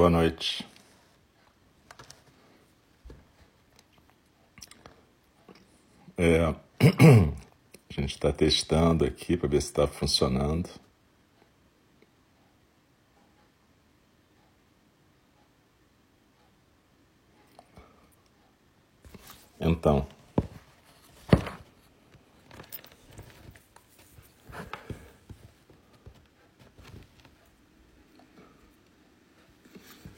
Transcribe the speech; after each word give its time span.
Boa 0.00 0.08
noite. 0.08 0.66
É, 6.16 6.40
a 6.48 7.92
gente 7.92 8.14
está 8.14 8.32
testando 8.32 9.04
aqui 9.04 9.36
para 9.36 9.46
ver 9.46 9.60
se 9.60 9.68
está 9.68 9.86
funcionando. 9.86 10.70
Então. 19.60 20.08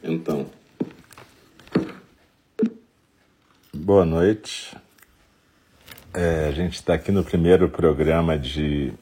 Então. 0.02 0.50
Boa 4.02 4.10
noite. 4.10 4.76
É, 6.12 6.48
a 6.48 6.50
gente 6.50 6.74
está 6.74 6.94
aqui 6.94 7.12
no 7.12 7.22
primeiro 7.22 7.68
programa 7.68 8.36
de 8.36 8.92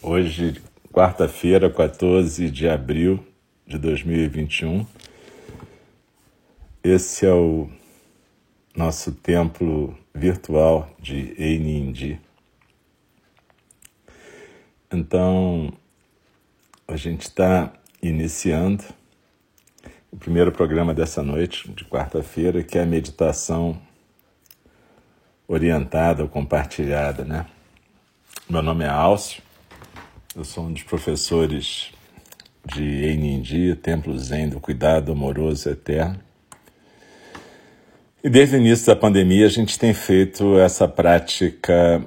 hoje, 0.00 0.62
quarta-feira, 0.92 1.68
14 1.68 2.48
de 2.48 2.68
abril 2.68 3.26
de 3.66 3.76
2021. 3.76 4.86
Esse 6.84 7.26
é 7.26 7.32
o 7.32 7.68
nosso 8.76 9.10
templo 9.10 9.98
virtual 10.14 10.88
de 11.00 11.34
Einindi. 11.36 12.20
Então, 14.88 15.72
a 16.86 16.94
gente 16.94 17.22
está 17.22 17.72
iniciando 18.00 18.84
o 20.12 20.16
primeiro 20.16 20.52
programa 20.52 20.94
dessa 20.94 21.24
noite, 21.24 21.68
de 21.72 21.84
quarta-feira, 21.84 22.62
que 22.62 22.78
é 22.78 22.82
a 22.82 22.86
meditação 22.86 23.84
orientada 25.48 26.22
ou 26.22 26.28
compartilhada, 26.28 27.24
né? 27.24 27.46
Meu 28.48 28.62
nome 28.62 28.84
é 28.84 28.88
Alcio, 28.88 29.42
eu 30.34 30.44
sou 30.44 30.64
um 30.64 30.72
dos 30.72 30.82
professores 30.82 31.92
de 32.64 33.04
Einindi, 33.04 33.74
Templo 33.76 34.18
Zen 34.18 34.48
do 34.48 34.60
Cuidado 34.60 35.12
Amoroso 35.12 35.68
Eterno. 35.68 36.20
E 38.22 38.28
desde 38.28 38.56
o 38.56 38.58
início 38.58 38.86
da 38.86 38.96
pandemia 38.96 39.46
a 39.46 39.50
gente 39.50 39.78
tem 39.78 39.94
feito 39.94 40.58
essa 40.58 40.88
prática 40.88 42.04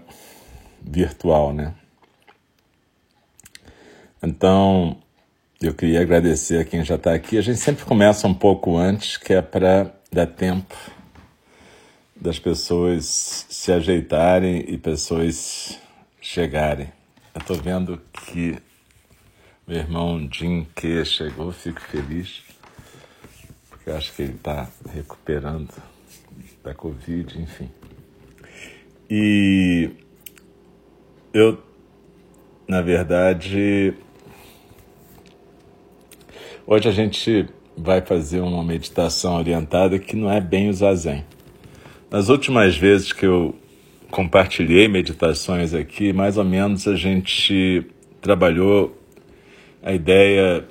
virtual, 0.82 1.54
né? 1.54 1.74
Então, 4.22 4.98
eu 5.62 5.74
queria 5.74 6.02
agradecer 6.02 6.60
a 6.60 6.66
quem 6.66 6.84
já 6.84 6.96
está 6.96 7.14
aqui. 7.14 7.38
A 7.38 7.42
gente 7.42 7.60
sempre 7.60 7.86
começa 7.86 8.28
um 8.28 8.34
pouco 8.34 8.78
antes, 8.78 9.16
que 9.16 9.34
é 9.34 9.42
para 9.42 9.94
dar 10.12 10.28
tempo 10.28 10.76
das 12.20 12.38
pessoas 12.38 13.46
se 13.50 13.72
ajeitarem 13.72 14.66
e 14.68 14.78
pessoas 14.78 15.80
chegarem. 16.22 16.92
Eu 17.34 17.40
estou 17.42 17.56
vendo 17.56 18.02
que 18.12 18.58
meu 19.66 19.78
irmão 19.78 20.28
Jim 20.32 20.66
K 20.76 21.06
chegou, 21.06 21.52
fico 21.52 21.80
feliz, 21.80 22.42
porque 23.70 23.90
acho 23.92 24.14
que 24.14 24.24
ele 24.24 24.34
está 24.34 24.68
recuperando 24.92 25.72
da 26.64 26.74
Covid, 26.74 27.40
enfim. 27.42 27.70
E 29.10 29.92
eu, 31.34 31.64
na 32.68 32.82
verdade, 32.82 33.94
hoje 36.68 36.90
a 36.90 36.92
gente 36.92 37.48
vai 37.78 38.02
fazer 38.02 38.42
uma 38.42 38.64
meditação 38.64 39.38
orientada 39.38 39.98
que 39.98 40.16
não 40.16 40.30
é 40.30 40.42
bem 40.42 40.70
o 40.70 40.74
zazen. 40.74 41.24
Nas 42.12 42.28
últimas 42.30 42.76
vezes 42.76 43.14
que 43.14 43.26
eu 43.26 43.56
compartilhei 44.10 44.88
meditações 44.88 45.76
aqui, 45.76 46.12
mais 46.12 46.38
ou 46.38 46.44
menos 46.44 46.88
a 46.88 46.96
gente 46.96 47.86
trabalhou 48.20 48.98
a 49.84 49.94
ideia 49.94 50.66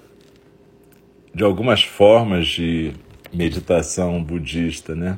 de 1.32 1.44
algumas 1.44 1.82
formas 1.82 2.48
de 2.48 2.92
meditação 3.32 4.20
budista, 4.22 4.96
né? 4.96 5.16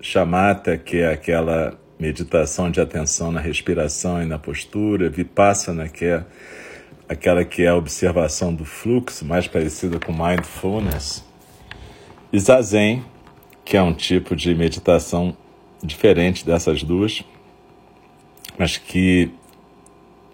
Shamatha, 0.00 0.76
que 0.76 0.98
é 0.98 1.12
aquela 1.12 1.78
meditação 2.00 2.68
de 2.68 2.80
atenção 2.80 3.30
na 3.30 3.40
respiração 3.40 4.20
e 4.20 4.26
na 4.26 4.38
postura, 4.40 5.08
Vipassana, 5.08 5.88
que 5.88 6.04
é 6.04 6.24
aquela 7.08 7.44
que 7.44 7.62
é 7.62 7.68
a 7.68 7.76
observação 7.76 8.52
do 8.52 8.64
fluxo, 8.64 9.24
mais 9.24 9.46
parecida 9.46 10.00
com 10.00 10.12
mindfulness, 10.12 11.24
e 12.32 12.38
Zazen, 12.38 13.04
que 13.68 13.76
é 13.76 13.82
um 13.82 13.92
tipo 13.92 14.34
de 14.34 14.54
meditação 14.54 15.36
diferente 15.82 16.42
dessas 16.42 16.82
duas, 16.82 17.22
mas 18.56 18.78
que 18.78 19.30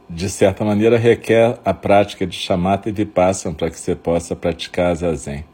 de 0.09 0.31
certa 0.31 0.65
maneira 0.65 0.97
requer 0.97 1.59
a 1.65 1.75
prática 1.75 2.25
de 2.25 2.37
chamata 2.37 2.89
e 2.89 2.93
vipassana 2.93 3.53
para 3.53 3.71
que 3.71 3.77
você 3.77 3.97
possa 3.97 4.37
praticar 4.37 4.95
zazen. 4.95 5.45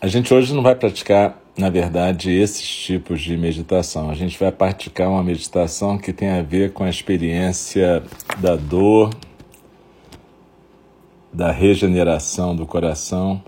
A 0.00 0.06
gente 0.06 0.32
hoje 0.32 0.54
não 0.54 0.62
vai 0.62 0.74
praticar 0.74 1.42
na 1.54 1.68
verdade, 1.68 2.30
esses 2.30 2.66
tipos 2.66 3.20
de 3.20 3.36
meditação. 3.36 4.08
A 4.08 4.14
gente 4.14 4.38
vai 4.40 4.50
praticar 4.50 5.10
uma 5.10 5.22
meditação 5.22 5.98
que 5.98 6.10
tem 6.10 6.30
a 6.30 6.40
ver 6.40 6.72
com 6.72 6.82
a 6.82 6.88
experiência 6.88 8.02
da 8.38 8.56
dor, 8.56 9.10
da 11.30 11.52
regeneração 11.52 12.56
do 12.56 12.64
coração. 12.64 13.42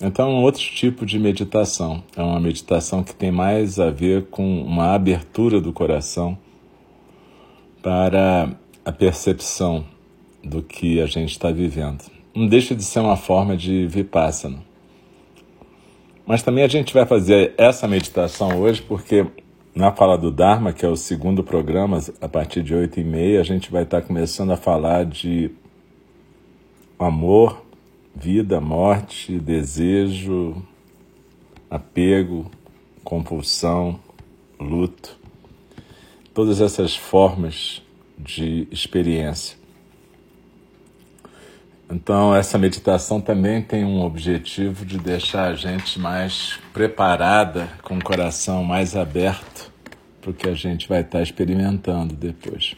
Então, 0.00 0.30
um 0.30 0.42
outro 0.42 0.60
tipo 0.60 1.06
de 1.06 1.18
meditação. 1.18 2.04
É 2.16 2.22
uma 2.22 2.38
meditação 2.38 3.02
que 3.02 3.14
tem 3.14 3.30
mais 3.30 3.80
a 3.80 3.90
ver 3.90 4.26
com 4.26 4.62
uma 4.62 4.94
abertura 4.94 5.60
do 5.60 5.72
coração 5.72 6.36
para 7.82 8.50
a 8.84 8.92
percepção 8.92 9.84
do 10.44 10.62
que 10.62 11.00
a 11.00 11.06
gente 11.06 11.30
está 11.30 11.50
vivendo. 11.50 12.04
Não 12.34 12.46
deixa 12.46 12.74
de 12.74 12.82
ser 12.82 13.00
uma 13.00 13.16
forma 13.16 13.56
de 13.56 13.86
vipassana. 13.86 14.58
Mas 16.26 16.42
também 16.42 16.64
a 16.64 16.68
gente 16.68 16.92
vai 16.92 17.06
fazer 17.06 17.54
essa 17.56 17.88
meditação 17.88 18.60
hoje 18.60 18.82
porque 18.82 19.26
na 19.74 19.92
fala 19.92 20.16
do 20.16 20.30
Dharma, 20.30 20.72
que 20.72 20.84
é 20.84 20.88
o 20.88 20.96
segundo 20.96 21.44
programa, 21.44 22.00
a 22.20 22.28
partir 22.28 22.62
de 22.62 22.74
oito 22.74 22.98
e 22.98 23.04
meia, 23.04 23.40
a 23.40 23.44
gente 23.44 23.70
vai 23.70 23.82
estar 23.82 24.02
começando 24.02 24.50
a 24.50 24.56
falar 24.56 25.04
de 25.04 25.50
amor, 26.98 27.65
vida, 28.16 28.60
morte, 28.62 29.38
desejo, 29.38 30.62
apego, 31.70 32.50
compulsão, 33.04 34.00
luto, 34.58 35.18
todas 36.32 36.62
essas 36.62 36.96
formas 36.96 37.82
de 38.18 38.66
experiência. 38.70 39.58
Então, 41.90 42.34
essa 42.34 42.56
meditação 42.56 43.20
também 43.20 43.62
tem 43.62 43.84
um 43.84 44.00
objetivo 44.02 44.84
de 44.86 44.98
deixar 44.98 45.50
a 45.50 45.54
gente 45.54 46.00
mais 46.00 46.58
preparada, 46.72 47.68
com 47.82 47.98
o 47.98 48.02
coração 48.02 48.64
mais 48.64 48.96
aberto 48.96 49.70
para 50.22 50.30
o 50.30 50.34
que 50.34 50.48
a 50.48 50.54
gente 50.54 50.88
vai 50.88 51.02
estar 51.02 51.22
experimentando 51.22 52.16
depois. 52.16 52.74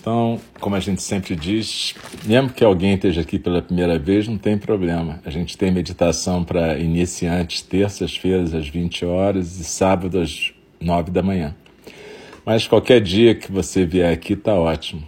Então, 0.00 0.40
como 0.58 0.74
a 0.74 0.80
gente 0.80 1.02
sempre 1.02 1.36
diz, 1.36 1.94
mesmo 2.24 2.48
que 2.48 2.64
alguém 2.64 2.94
esteja 2.94 3.20
aqui 3.20 3.38
pela 3.38 3.60
primeira 3.60 3.98
vez, 3.98 4.26
não 4.26 4.38
tem 4.38 4.56
problema. 4.56 5.20
A 5.26 5.30
gente 5.30 5.58
tem 5.58 5.70
meditação 5.70 6.42
para 6.42 6.78
iniciantes 6.78 7.60
terças-feiras 7.60 8.54
às 8.54 8.66
20 8.66 9.04
horas 9.04 9.60
e 9.60 9.64
sábado 9.64 10.18
às 10.18 10.54
9 10.80 11.10
da 11.10 11.22
manhã. 11.22 11.54
Mas 12.46 12.66
qualquer 12.66 13.02
dia 13.02 13.34
que 13.34 13.52
você 13.52 13.84
vier 13.84 14.10
aqui 14.10 14.32
está 14.32 14.54
ótimo 14.54 15.02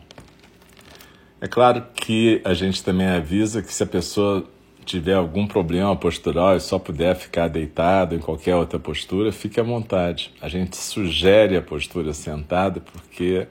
É 1.40 1.48
claro 1.48 1.84
que 1.94 2.42
a 2.44 2.56
gente 2.56 2.84
também 2.84 3.08
avisa 3.08 3.62
que 3.62 3.72
se 3.72 3.84
a 3.84 3.86
pessoa 3.86 4.44
tiver 4.84 5.14
algum 5.14 5.46
problema 5.46 5.96
postural 5.96 6.56
e 6.56 6.60
só 6.60 6.80
puder 6.80 7.16
ficar 7.16 7.48
deitado 7.48 8.16
em 8.16 8.20
qualquer 8.20 8.56
outra 8.56 8.80
postura, 8.80 9.32
fique 9.32 9.60
à 9.60 9.64
vontade. 9.64 10.34
A 10.42 10.50
gente 10.50 10.78
sugere 10.78 11.56
a 11.56 11.62
postura 11.62 12.12
sentada 12.12 12.80
porque 12.80 13.48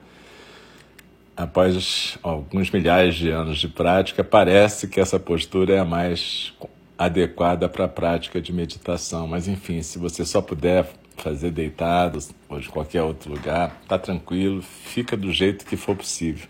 após 1.35 2.17
alguns 2.21 2.69
milhares 2.71 3.15
de 3.15 3.29
anos 3.29 3.57
de 3.57 3.69
prática, 3.69 4.21
parece 4.21 4.89
que 4.89 4.99
essa 4.99 5.17
postura 5.17 5.75
é 5.75 5.79
a 5.79 5.85
mais 5.85 6.53
adequada 6.97 7.69
para 7.69 7.85
a 7.85 7.87
prática 7.87 8.41
de 8.41 8.51
meditação. 8.51 9.27
Mas 9.27 9.47
enfim, 9.47 9.81
se 9.81 9.97
você 9.97 10.25
só 10.25 10.41
puder 10.41 10.89
fazer 11.15 11.51
deitado 11.51 12.19
ou 12.49 12.59
de 12.59 12.67
qualquer 12.67 13.03
outro 13.03 13.31
lugar, 13.31 13.79
tá 13.87 13.97
tranquilo, 13.97 14.61
fica 14.61 15.15
do 15.15 15.31
jeito 15.31 15.65
que 15.65 15.77
for 15.77 15.95
possível. 15.95 16.47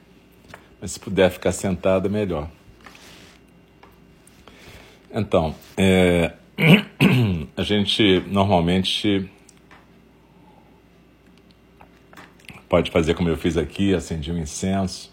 Mas 0.79 0.91
se 0.91 0.99
puder 0.99 1.31
ficar 1.31 1.51
sentado, 1.51 2.07
é 2.07 2.09
melhor. 2.09 2.49
Então, 5.11 5.55
é, 5.75 6.33
a 7.57 7.63
gente 7.63 8.23
normalmente 8.27 9.29
pode 12.69 12.91
fazer 12.91 13.15
como 13.15 13.29
eu 13.29 13.37
fiz 13.37 13.57
aqui, 13.57 13.93
acender 13.95 14.33
um 14.33 14.37
incenso 14.37 15.11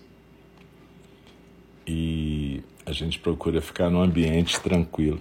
e 1.87 2.63
a 2.85 2.93
gente 2.93 3.19
procura 3.19 3.61
ficar 3.61 3.89
num 3.89 4.03
ambiente 4.03 4.61
tranquilo. 4.61 5.21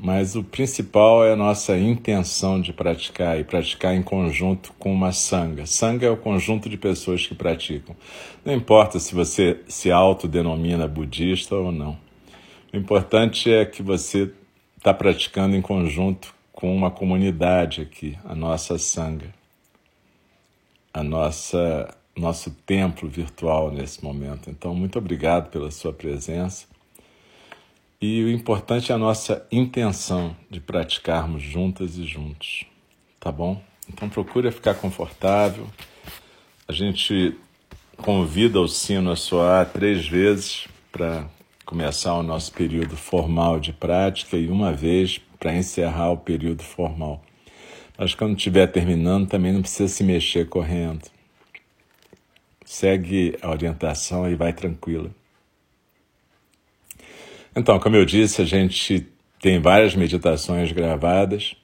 Mas 0.00 0.36
o 0.36 0.44
principal 0.44 1.24
é 1.24 1.32
a 1.32 1.36
nossa 1.36 1.76
intenção 1.76 2.60
de 2.60 2.72
praticar 2.72 3.38
e 3.38 3.44
praticar 3.44 3.94
em 3.94 4.02
conjunto 4.02 4.72
com 4.78 4.92
uma 4.92 5.10
sanga. 5.10 5.66
Sanga 5.66 6.06
é 6.06 6.10
o 6.10 6.16
conjunto 6.16 6.68
de 6.68 6.76
pessoas 6.76 7.26
que 7.26 7.34
praticam. 7.34 7.96
Não 8.44 8.54
importa 8.54 9.00
se 9.00 9.14
você 9.14 9.60
se 9.66 9.90
autodenomina 9.90 10.86
budista 10.86 11.56
ou 11.56 11.72
não. 11.72 11.98
O 12.72 12.76
importante 12.76 13.52
é 13.52 13.64
que 13.64 13.82
você 13.82 14.30
está 14.76 14.94
praticando 14.94 15.56
em 15.56 15.62
conjunto 15.62 16.32
com 16.52 16.74
uma 16.74 16.90
comunidade 16.90 17.80
aqui, 17.80 18.16
a 18.24 18.34
nossa 18.34 18.78
Sangha, 18.78 19.34
a 20.92 21.02
nossa 21.02 21.94
nosso 22.16 22.50
templo 22.50 23.08
virtual 23.08 23.70
nesse 23.70 24.02
momento. 24.02 24.50
Então, 24.50 24.74
muito 24.74 24.98
obrigado 24.98 25.50
pela 25.50 25.70
sua 25.70 25.92
presença. 25.92 26.66
E 28.00 28.22
o 28.22 28.30
importante 28.30 28.92
é 28.92 28.94
a 28.94 28.98
nossa 28.98 29.44
intenção 29.50 30.36
de 30.48 30.60
praticarmos 30.60 31.42
juntas 31.42 31.96
e 31.98 32.04
juntos, 32.04 32.64
tá 33.18 33.32
bom? 33.32 33.60
Então, 33.88 34.08
procure 34.08 34.52
ficar 34.52 34.74
confortável. 34.74 35.66
A 36.68 36.72
gente 36.72 37.36
convida 37.96 38.60
o 38.60 38.68
sino 38.68 39.10
a 39.10 39.16
soar 39.16 39.66
três 39.72 40.06
vezes 40.06 40.68
para 40.92 41.28
começar 41.64 42.14
o 42.14 42.22
nosso 42.22 42.52
período 42.52 42.96
formal 42.96 43.58
de 43.58 43.72
prática 43.72 44.36
e 44.36 44.46
uma 44.46 44.72
vez 44.72 45.20
para 45.36 45.56
encerrar 45.56 46.12
o 46.12 46.18
período 46.18 46.62
formal. 46.62 47.20
Mas 47.98 48.14
quando 48.14 48.36
estiver 48.36 48.68
terminando, 48.68 49.26
também 49.26 49.52
não 49.52 49.60
precisa 49.60 49.92
se 49.92 50.04
mexer 50.04 50.48
correndo. 50.48 51.02
Segue 52.64 53.36
a 53.42 53.50
orientação 53.50 54.30
e 54.30 54.36
vai 54.36 54.52
tranquila. 54.52 55.10
Então, 57.58 57.78
como 57.80 57.96
eu 57.96 58.04
disse, 58.04 58.40
a 58.40 58.44
gente 58.44 59.08
tem 59.40 59.60
várias 59.60 59.96
meditações 59.96 60.70
gravadas 60.70 61.56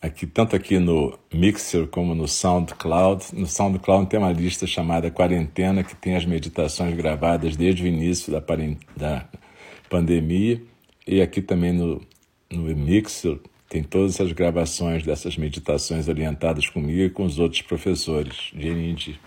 aqui 0.00 0.26
tanto 0.26 0.54
aqui 0.54 0.78
no 0.78 1.18
Mixer 1.32 1.86
como 1.88 2.14
no 2.14 2.28
SoundCloud. 2.28 3.24
No 3.32 3.46
SoundCloud 3.46 4.08
tem 4.08 4.20
uma 4.20 4.32
lista 4.32 4.66
chamada 4.66 5.10
Quarentena 5.10 5.82
que 5.82 5.96
tem 5.96 6.14
as 6.14 6.24
meditações 6.24 6.94
gravadas 6.94 7.56
desde 7.56 7.82
o 7.82 7.86
início 7.86 8.30
da, 8.30 8.40
da 8.94 9.28
pandemia 9.90 10.62
e 11.06 11.22
aqui 11.22 11.42
também 11.42 11.72
no, 11.72 12.00
no 12.52 12.62
Mixer 12.76 13.38
tem 13.68 13.82
todas 13.82 14.20
as 14.20 14.30
gravações 14.30 15.02
dessas 15.02 15.36
meditações 15.36 16.06
orientadas 16.06 16.68
comigo 16.68 17.00
e 17.00 17.10
com 17.10 17.24
os 17.24 17.38
outros 17.40 17.62
professores 17.62 18.52
de 18.54 18.68
Indy. 18.68 19.18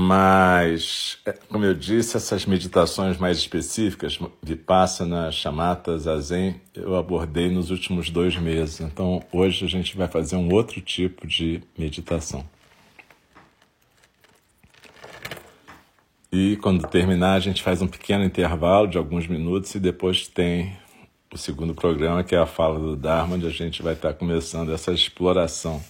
Mas, 0.00 1.18
é, 1.26 1.32
como 1.32 1.64
eu 1.64 1.74
disse, 1.74 2.16
essas 2.16 2.46
meditações 2.46 3.18
mais 3.18 3.36
específicas, 3.36 4.16
Vipassana, 4.40 5.32
Shamatha, 5.32 5.98
Zazen, 5.98 6.60
eu 6.72 6.94
abordei 6.94 7.50
nos 7.50 7.72
últimos 7.72 8.08
dois 8.08 8.36
meses. 8.36 8.78
Então, 8.78 9.20
hoje 9.32 9.64
a 9.64 9.68
gente 9.68 9.96
vai 9.96 10.06
fazer 10.06 10.36
um 10.36 10.54
outro 10.54 10.80
tipo 10.80 11.26
de 11.26 11.64
meditação. 11.76 12.48
E 16.30 16.56
quando 16.58 16.86
terminar, 16.86 17.32
a 17.32 17.40
gente 17.40 17.60
faz 17.60 17.82
um 17.82 17.88
pequeno 17.88 18.22
intervalo 18.22 18.86
de 18.86 18.96
alguns 18.96 19.26
minutos 19.26 19.74
e 19.74 19.80
depois 19.80 20.28
tem 20.28 20.76
o 21.34 21.36
segundo 21.36 21.74
programa, 21.74 22.22
que 22.22 22.36
é 22.36 22.38
a 22.38 22.46
fala 22.46 22.78
do 22.78 22.94
Dharma, 22.94 23.34
onde 23.34 23.48
a 23.48 23.50
gente 23.50 23.82
vai 23.82 23.94
estar 23.94 24.14
começando 24.14 24.72
essa 24.72 24.92
exploração 24.92 25.82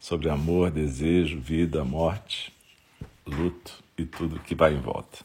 sobre 0.00 0.28
amor, 0.28 0.72
desejo, 0.72 1.38
vida, 1.38 1.84
morte 1.84 2.52
luto 3.26 3.72
e 3.96 4.04
tudo 4.04 4.40
que 4.40 4.54
vai 4.54 4.74
em 4.74 4.80
volta. 4.80 5.18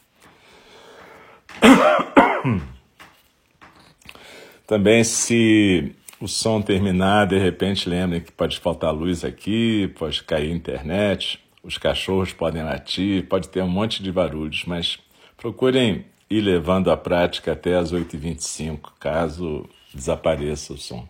Também, 4.66 5.02
se 5.02 5.94
o 6.20 6.28
som 6.28 6.62
terminar, 6.62 7.26
de 7.26 7.38
repente 7.38 7.88
lembrem 7.88 8.20
que 8.20 8.30
pode 8.30 8.58
faltar 8.60 8.92
luz 8.92 9.24
aqui, 9.24 9.88
pode 9.98 10.22
cair 10.22 10.50
internet, 10.50 11.40
os 11.62 11.76
cachorros 11.76 12.32
podem 12.32 12.62
latir, 12.62 13.26
pode 13.26 13.48
ter 13.48 13.62
um 13.62 13.68
monte 13.68 14.02
de 14.02 14.12
barulhos, 14.12 14.64
mas 14.66 14.98
procurem 15.36 16.04
ir 16.28 16.40
levando 16.40 16.90
a 16.90 16.96
prática 16.96 17.52
até 17.52 17.74
as 17.74 17.92
8h25, 17.92 18.92
caso 19.00 19.68
desapareça 19.92 20.72
o 20.72 20.78
som. 20.78 21.08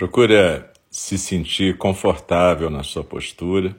Procura 0.00 0.72
se 0.90 1.18
sentir 1.18 1.76
confortável 1.76 2.70
na 2.70 2.82
sua 2.82 3.04
postura. 3.04 3.76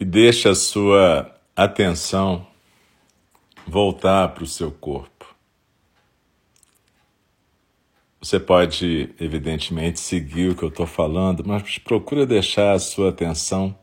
E 0.00 0.04
deixe 0.06 0.48
a 0.48 0.54
sua 0.54 1.38
atenção 1.54 2.46
voltar 3.66 4.28
para 4.28 4.44
o 4.44 4.46
seu 4.46 4.72
corpo. 4.72 5.36
Você 8.18 8.40
pode, 8.40 9.14
evidentemente, 9.20 10.00
seguir 10.00 10.52
o 10.52 10.56
que 10.56 10.62
eu 10.62 10.70
estou 10.70 10.86
falando, 10.86 11.46
mas 11.46 11.76
procura 11.76 12.24
deixar 12.24 12.72
a 12.72 12.78
sua 12.78 13.10
atenção 13.10 13.78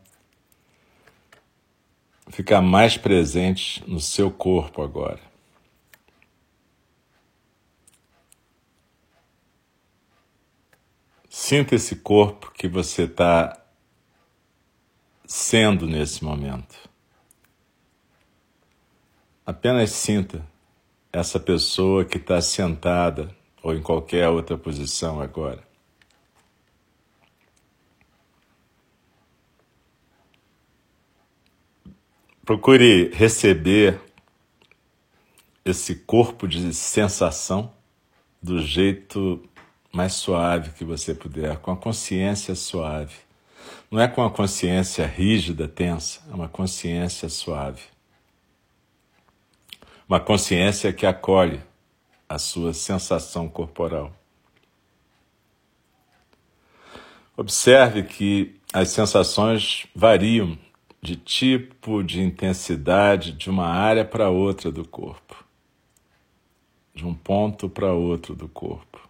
ficar 2.30 2.64
mais 2.64 2.98
presente 2.98 3.88
no 3.88 4.00
seu 4.00 4.32
corpo 4.32 4.82
agora. 4.82 5.29
Sinta 11.30 11.76
esse 11.76 11.96
corpo 11.98 12.52
que 12.52 12.68
você 12.68 13.04
está 13.04 13.64
sendo 15.24 15.86
nesse 15.86 16.24
momento. 16.24 16.90
Apenas 19.46 19.92
sinta 19.92 20.44
essa 21.14 21.40
pessoa 21.40 22.04
que 22.04 22.18
está 22.18 22.42
sentada 22.42 23.30
ou 23.62 23.76
em 23.76 23.82
qualquer 23.82 24.28
outra 24.28 24.58
posição 24.58 25.22
agora. 25.22 25.64
Procure 32.44 33.12
receber 33.14 34.02
esse 35.64 35.94
corpo 35.94 36.48
de 36.48 36.74
sensação 36.74 37.72
do 38.42 38.60
jeito 38.60 39.48
mais 39.92 40.14
suave 40.14 40.72
que 40.72 40.84
você 40.84 41.14
puder, 41.14 41.58
com 41.58 41.72
a 41.72 41.78
consciência 41.78 42.56
suave. 42.56 43.16
Não 43.90 44.00
é 44.00 44.08
com 44.08 44.24
a 44.24 44.30
consciência 44.30 45.06
rígida, 45.06 45.68
tensa, 45.68 46.22
é 46.30 46.34
uma 46.34 46.48
consciência 46.48 47.28
suave. 47.28 47.84
Uma 50.08 50.20
consciência 50.20 50.94
que 50.94 51.06
acolhe 51.06 51.62
a 52.28 52.38
sua 52.38 52.74
sensação 52.74 53.50
corporal. 53.50 54.14
Observe 57.36 58.04
que 58.04 58.60
as 58.72 58.90
sensações 58.90 59.88
variam 59.96 60.58
de 61.02 61.16
tipo, 61.16 62.04
de 62.04 62.22
intensidade, 62.22 63.32
de 63.32 63.50
uma 63.50 63.68
área 63.68 64.04
para 64.04 64.30
outra 64.30 64.72
do 64.72 64.86
corpo, 64.86 65.44
de 66.94 67.06
um 67.06 67.14
ponto 67.14 67.70
para 67.70 67.94
outro 67.94 68.36
do 68.36 68.48
corpo. 68.48 69.09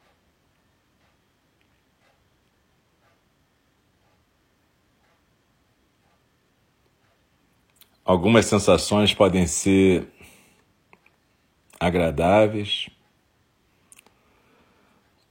Algumas 8.09 8.47
sensações 8.47 9.13
podem 9.13 9.45
ser 9.45 10.07
agradáveis, 11.79 12.89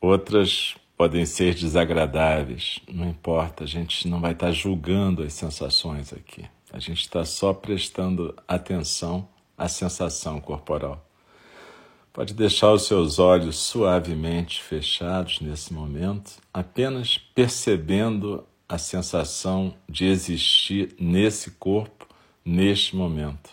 outras 0.01 0.77
podem 0.97 1.27
ser 1.27 1.57
desagradáveis, 1.57 2.79
não 2.89 3.09
importa, 3.09 3.65
a 3.65 3.67
gente 3.67 4.07
não 4.07 4.21
vai 4.21 4.31
estar 4.31 4.53
julgando 4.53 5.25
as 5.25 5.33
sensações 5.33 6.13
aqui. 6.13 6.45
A 6.73 6.79
gente 6.79 7.01
está 7.01 7.25
só 7.25 7.53
prestando 7.53 8.33
atenção 8.47 9.29
à 9.57 9.67
sensação 9.67 10.41
corporal. 10.41 11.05
Pode 12.13 12.33
deixar 12.33 12.71
os 12.71 12.87
seus 12.87 13.19
olhos 13.19 13.59
suavemente 13.59 14.63
fechados 14.63 15.41
nesse 15.41 15.75
momento, 15.75 16.41
apenas 16.55 17.19
percebendo 17.19 18.47
a 18.69 18.79
sensação 18.79 19.75
de 19.89 20.05
existir 20.05 20.95
nesse 20.97 21.51
corpo 21.51 21.98
neste 22.49 22.97
momento. 22.97 23.51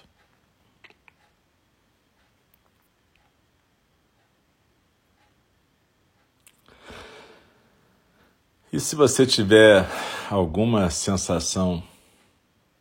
E 8.72 8.80
se 8.80 8.96
você 8.96 9.26
tiver 9.26 9.86
alguma 10.30 10.90
sensação 10.90 11.84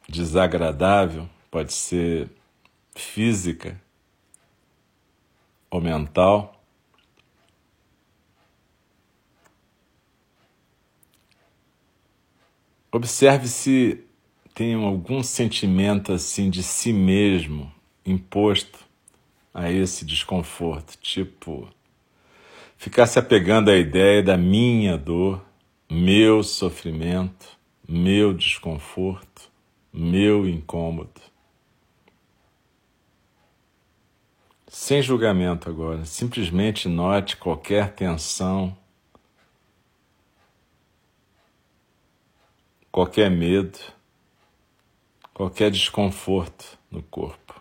desagradável, 0.08 1.28
pode 1.50 1.72
ser 1.72 2.30
física 2.94 3.80
ou 5.68 5.80
mental, 5.80 6.64
observe 12.92 13.48
se 13.48 14.04
tem 14.54 14.74
algum 14.74 15.20
sentimento 15.22 16.12
assim 16.12 16.48
de 16.48 16.62
si 16.62 16.92
mesmo 16.92 17.72
imposto 18.06 18.78
a 19.52 19.70
esse 19.70 20.04
desconforto, 20.04 20.96
tipo 20.98 21.68
ficar 22.76 23.06
se 23.06 23.18
apegando 23.18 23.70
à 23.70 23.76
ideia 23.76 24.22
da 24.22 24.36
minha 24.36 24.96
dor, 24.96 25.44
meu 25.90 26.42
sofrimento, 26.44 27.48
meu 27.88 28.32
desconforto, 28.32 29.50
meu 29.92 30.48
incômodo. 30.48 31.20
Sem 34.68 35.02
julgamento 35.02 35.68
agora, 35.68 36.04
simplesmente 36.04 36.88
note 36.88 37.36
qualquer 37.36 37.92
tensão, 37.92 38.76
qualquer 42.92 43.30
medo 43.30 43.78
qualquer 45.34 45.70
desconforto 45.72 46.78
no 46.88 47.02
corpo. 47.02 47.60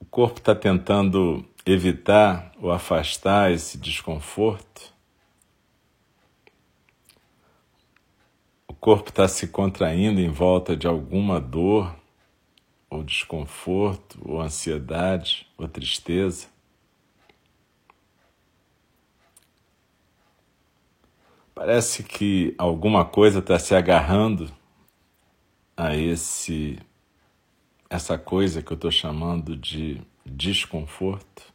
O 0.00 0.06
corpo 0.06 0.38
está 0.38 0.54
tentando 0.54 1.46
evitar 1.66 2.50
ou 2.58 2.72
afastar 2.72 3.52
esse 3.52 3.76
desconforto. 3.76 4.94
O 8.66 8.72
corpo 8.72 9.10
está 9.10 9.28
se 9.28 9.48
contraindo 9.48 10.20
em 10.20 10.30
volta 10.30 10.74
de 10.74 10.86
alguma 10.86 11.38
dor, 11.38 11.94
ou 12.88 13.02
desconforto, 13.02 14.18
ou 14.24 14.40
ansiedade, 14.40 15.46
ou 15.58 15.68
tristeza. 15.68 16.46
Parece 21.56 22.02
que 22.02 22.54
alguma 22.58 23.02
coisa 23.02 23.38
está 23.38 23.58
se 23.58 23.74
agarrando 23.74 24.52
a 25.74 25.96
esse 25.96 26.78
essa 27.88 28.18
coisa 28.18 28.60
que 28.60 28.70
eu 28.70 28.74
estou 28.74 28.90
chamando 28.90 29.56
de 29.56 30.02
desconforto. 30.22 31.50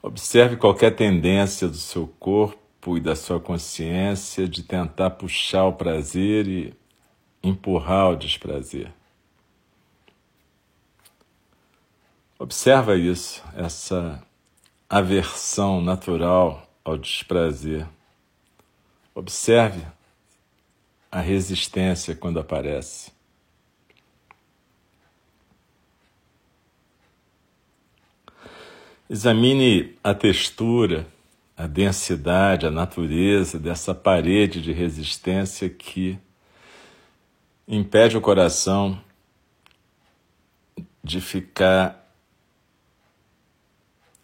Observe 0.00 0.56
qualquer 0.56 0.94
tendência 0.94 1.66
do 1.66 1.76
seu 1.76 2.06
corpo 2.06 2.96
e 2.96 3.00
da 3.00 3.16
sua 3.16 3.40
consciência 3.40 4.46
de 4.46 4.62
tentar 4.62 5.10
puxar 5.10 5.64
o 5.64 5.72
prazer 5.72 6.46
e 6.46 6.74
empurrar 7.42 8.12
o 8.12 8.16
desprazer. 8.16 8.92
Observa 12.38 12.96
isso, 12.96 13.42
essa 13.56 14.24
aversão 14.88 15.80
natural 15.82 16.66
ao 16.84 16.96
desprazer. 16.96 17.86
Observe 19.14 19.84
a 21.10 21.20
resistência 21.20 22.14
quando 22.14 22.40
aparece. 22.40 23.12
Examine 29.10 29.96
a 30.04 30.14
textura, 30.14 31.06
a 31.56 31.66
densidade, 31.66 32.66
a 32.66 32.70
natureza 32.70 33.58
dessa 33.58 33.94
parede 33.94 34.60
de 34.60 34.72
resistência 34.72 35.68
que 35.68 36.18
impede 37.66 38.16
o 38.16 38.20
coração 38.20 39.00
de 41.02 41.20
ficar 41.20 42.07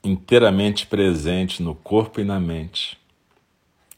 inteiramente 0.05 0.87
presente 0.87 1.63
no 1.63 1.75
corpo 1.75 2.21
e 2.21 2.25
na 2.25 2.39
mente. 2.39 2.99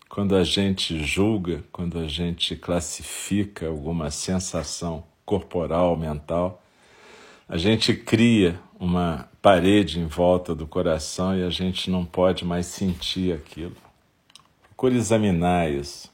Quando 0.09 0.37
a 0.37 0.45
gente 0.45 1.05
julga, 1.05 1.65
quando 1.73 1.99
a 1.99 2.07
gente 2.07 2.55
classifica 2.55 3.67
alguma 3.67 4.11
sensação 4.11 5.05
corporal, 5.25 5.97
mental, 5.97 6.63
a 7.49 7.57
gente 7.57 7.93
cria 7.93 8.59
uma 8.79 9.29
parede 9.43 9.99
em 9.99 10.07
volta 10.07 10.55
do 10.55 10.67
coração 10.67 11.37
e 11.37 11.43
a 11.43 11.51
gente 11.51 11.91
não 11.91 12.05
pode 12.05 12.45
mais 12.45 12.67
sentir 12.67 13.35
aquilo. 13.35 13.77
Procure 14.63 14.97
examinar 14.97 15.71
isso. 15.71 16.11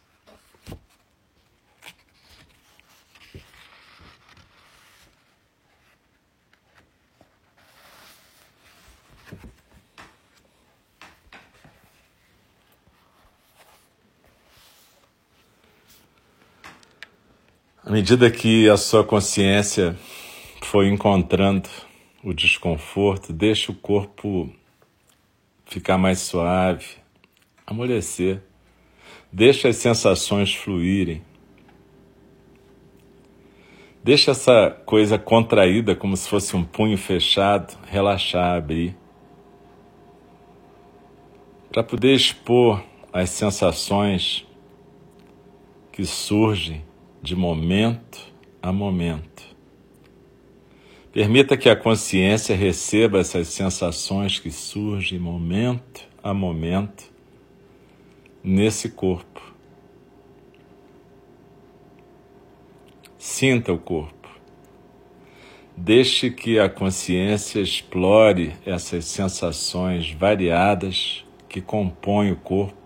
À 17.84 17.90
medida 17.90 18.30
que 18.30 18.70
a 18.70 18.76
sua 18.76 19.02
consciência 19.02 19.98
foi 20.62 20.86
encontrando 20.86 21.68
o 22.22 22.32
desconforto, 22.32 23.32
deixe 23.32 23.72
o 23.72 23.74
corpo 23.74 24.48
ficar 25.66 25.98
mais 25.98 26.20
suave, 26.20 26.86
amolecer. 27.66 28.40
Deixe 29.32 29.66
as 29.66 29.78
sensações 29.78 30.54
fluírem. 30.54 31.24
Deixe 34.04 34.30
essa 34.30 34.70
coisa 34.86 35.18
contraída, 35.18 35.96
como 35.96 36.16
se 36.16 36.28
fosse 36.28 36.54
um 36.54 36.62
punho 36.62 36.96
fechado, 36.96 37.76
relaxar, 37.88 38.58
abrir. 38.58 38.96
para 41.72 41.82
poder 41.82 42.14
expor 42.14 42.84
as 43.12 43.30
sensações 43.30 44.46
que 45.90 46.04
surgem 46.04 46.84
de 47.22 47.36
momento 47.36 48.18
a 48.60 48.72
momento. 48.72 49.44
Permita 51.12 51.56
que 51.56 51.68
a 51.68 51.76
consciência 51.76 52.56
receba 52.56 53.20
essas 53.20 53.48
sensações 53.48 54.38
que 54.38 54.50
surgem 54.50 55.18
momento 55.18 56.08
a 56.22 56.34
momento 56.34 57.04
nesse 58.42 58.88
corpo. 58.88 59.40
Sinta 63.16 63.72
o 63.72 63.78
corpo. 63.78 64.28
Deixe 65.76 66.30
que 66.30 66.58
a 66.58 66.68
consciência 66.68 67.60
explore 67.60 68.52
essas 68.66 69.04
sensações 69.04 70.10
variadas 70.12 71.24
que 71.48 71.60
compõem 71.60 72.32
o 72.32 72.36
corpo. 72.36 72.81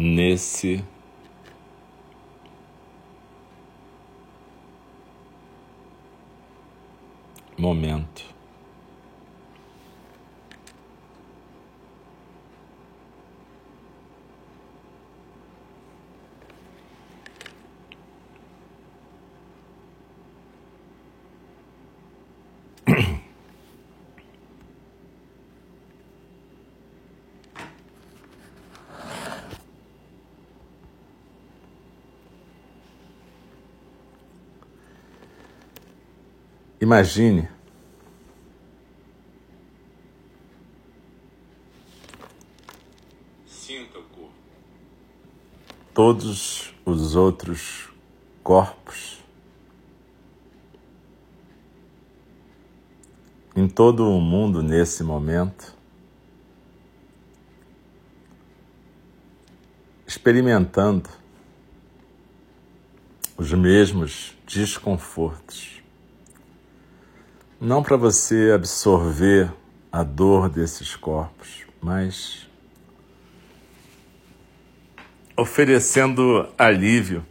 Nesse 0.00 0.84
momento. 7.58 8.37
Imagine 36.80 37.48
Sinta 43.46 43.98
o 43.98 44.02
corpo. 44.04 44.32
Todos 45.92 46.74
os 46.84 47.16
outros 47.16 47.90
corpos 48.42 49.18
em 53.58 53.66
todo 53.66 54.08
o 54.08 54.20
mundo 54.20 54.62
nesse 54.62 55.02
momento, 55.02 55.76
experimentando 60.06 61.10
os 63.36 63.52
mesmos 63.52 64.38
desconfortos. 64.46 65.77
Não 67.60 67.82
para 67.82 67.96
você 67.96 68.52
absorver 68.54 69.52
a 69.90 70.04
dor 70.04 70.48
desses 70.48 70.94
corpos, 70.94 71.66
mas 71.82 72.48
oferecendo 75.36 76.48
alívio 76.56 77.26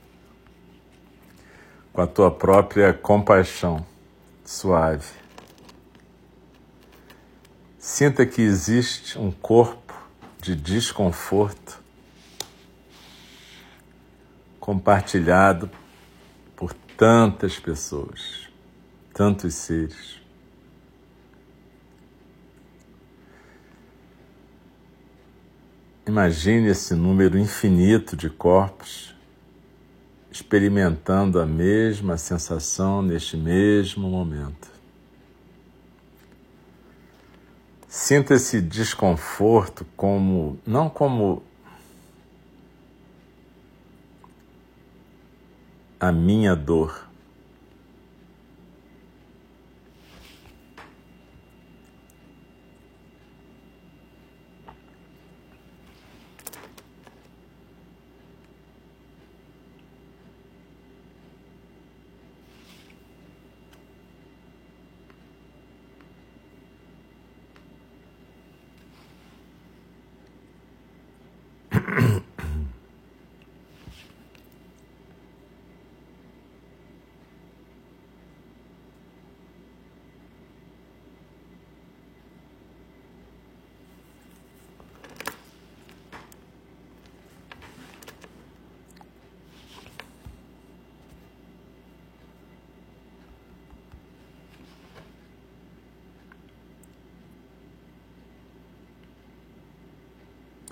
com 1.93 2.01
a 2.01 2.07
tua 2.07 2.29
própria 2.29 2.93
compaixão 2.93 3.85
suave. 4.43 5.13
Sinta 7.79 8.25
que 8.25 8.41
existe 8.41 9.17
um 9.17 9.31
corpo 9.31 9.93
de 10.41 10.57
desconforto 10.57 11.81
compartilhado 14.59 15.71
por 16.53 16.73
tantas 16.97 17.57
pessoas, 17.57 18.46
tantos 19.17 19.55
seres. 19.55 20.21
Imagine 26.05 26.67
esse 26.69 26.93
número 26.93 27.35
infinito 27.35 28.15
de 28.15 28.29
corpos 28.29 29.15
experimentando 30.31 31.39
a 31.41 31.47
mesma 31.47 32.15
sensação 32.15 33.01
neste 33.01 33.35
mesmo 33.35 34.07
momento. 34.07 34.69
Sinta 37.87 38.35
esse 38.35 38.61
desconforto 38.61 39.83
como 39.97 40.59
não 40.63 40.91
como 40.91 41.41
a 45.99 46.11
minha 46.11 46.55
dor, 46.55 47.06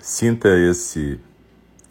Sinta 0.08 0.56
esse 0.56 1.20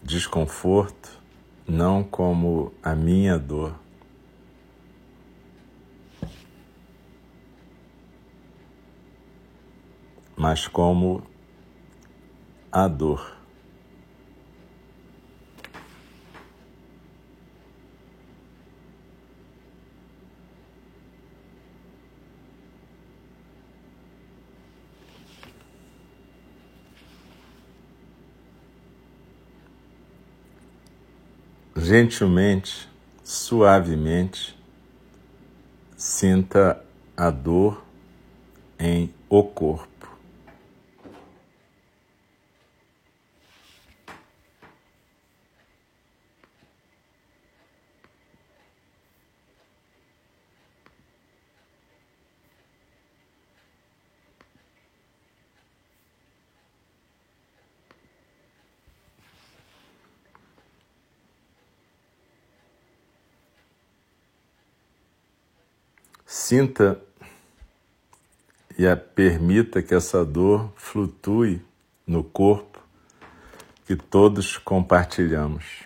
desconforto 0.02 1.22
não 1.68 2.02
como 2.02 2.72
a 2.82 2.96
minha 2.96 3.38
dor, 3.38 3.78
mas 10.34 10.66
como 10.66 11.28
a 12.72 12.88
dor. 12.88 13.35
Gentilmente, 31.86 32.90
suavemente, 33.24 34.58
sinta 35.96 36.84
a 37.16 37.30
dor 37.30 37.86
em 38.80 39.14
o 39.30 39.44
corpo. 39.44 39.95
Sinta 66.48 67.02
e 68.78 68.86
a 68.86 68.96
permita 68.96 69.82
que 69.82 69.96
essa 69.96 70.24
dor 70.24 70.72
flutue 70.76 71.66
no 72.06 72.24
corpo 72.24 72.80
que 73.88 73.96
todos 73.96 74.56
compartilhamos. 74.56 75.86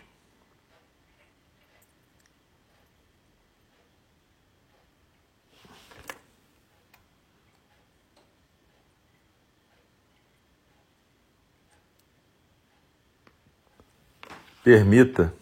Permita 14.61 15.33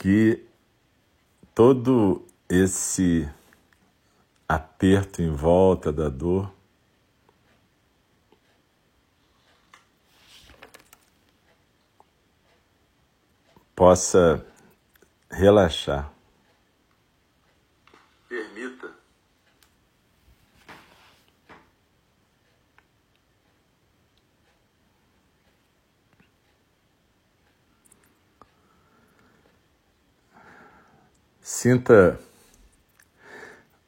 que 0.00 0.44
todo 1.54 2.26
esse 2.48 3.28
aperto 4.48 5.22
em 5.22 5.30
volta 5.30 5.92
da 5.92 6.08
dor 6.08 6.52
possa 13.74 14.44
relaxar. 15.30 16.13
Sinta 31.56 32.20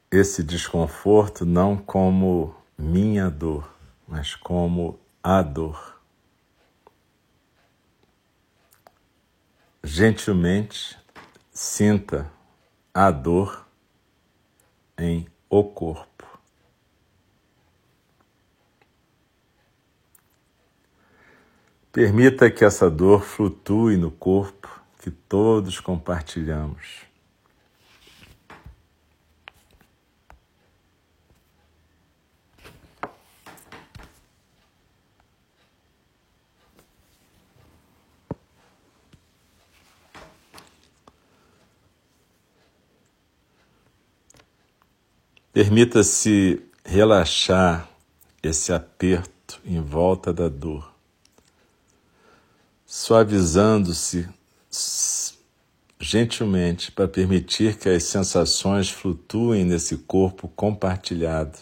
esse 0.09 0.44
desconforto 0.44 1.44
não 1.44 1.76
como 1.76 2.55
minha 2.79 3.29
dor, 3.29 3.68
mas 4.07 4.37
como 4.37 5.00
a 5.20 5.42
dor. 5.42 6.00
Gentilmente 9.83 10.96
sinta 11.52 12.31
a 12.94 13.11
dor 13.11 13.66
em 14.96 15.26
o 15.50 15.64
corpo. 15.64 16.24
Permita 21.90 22.48
que 22.48 22.64
essa 22.64 22.88
dor 22.88 23.22
flutue 23.22 23.96
no 23.96 24.12
corpo 24.12 24.68
que 25.00 25.11
todos 25.11 25.81
compartilhamos. 25.81 27.06
Permita-se 45.57 46.62
relaxar 46.85 47.88
esse 48.42 48.75
aperto 48.75 49.59
em 49.64 49.81
volta 49.81 50.31
da 50.31 50.51
dor, 50.51 50.92
suavizando-se 52.85 54.29
gentilmente 55.99 56.92
para 56.92 57.09
permitir 57.09 57.79
que 57.79 57.88
as 57.88 58.05
sensações 58.05 58.90
flutuem 58.90 59.64
nesse 59.64 59.97
corpo 59.97 60.47
compartilhado. 60.47 61.59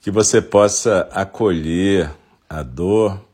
Que 0.00 0.10
você 0.10 0.42
possa 0.42 1.08
acolher 1.12 2.10
a 2.50 2.64
dor, 2.64 3.24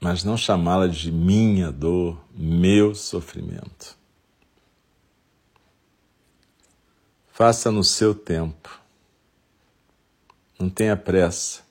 mas 0.00 0.22
não 0.22 0.36
chamá-la 0.36 0.86
de 0.86 1.10
minha 1.10 1.72
dor, 1.72 2.24
meu 2.32 2.94
sofrimento. 2.94 3.97
Faça 7.38 7.70
no 7.70 7.84
seu 7.84 8.16
tempo. 8.16 8.82
Não 10.58 10.68
tenha 10.68 10.96
pressa. 10.96 11.62